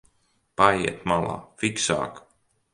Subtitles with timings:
[0.61, 2.21] Paejiet malā, fiksāk!